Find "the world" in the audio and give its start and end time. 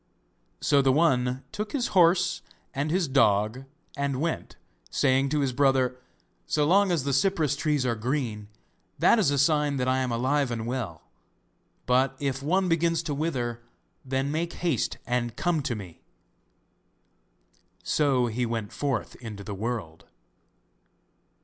19.43-20.05